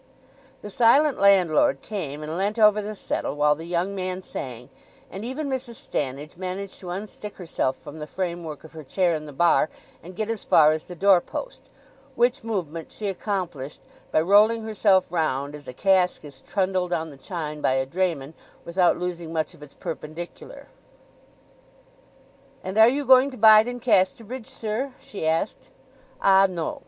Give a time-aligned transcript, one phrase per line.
[0.63, 4.71] The silent landlord came and leant over the settle while the young man sang;
[5.11, 5.75] and even Mrs.
[5.75, 9.69] Stannidge managed to unstick herself from the framework of her chair in the bar
[10.01, 11.69] and get as far as the door post,
[12.15, 13.79] which movement she accomplished
[14.11, 18.33] by rolling herself round, as a cask is trundled on the chine by a drayman
[18.65, 20.67] without losing much of its perpendicular.
[22.63, 25.69] "And are you going to bide in Casterbridge, sir?" she asked.
[26.23, 26.79] "Ah—no!"